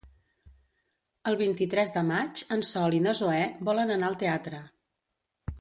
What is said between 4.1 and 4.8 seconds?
al teatre.